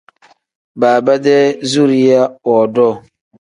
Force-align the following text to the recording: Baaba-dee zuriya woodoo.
Baaba-dee 0.79 1.45
zuriya 1.71 2.21
woodoo. 2.47 2.93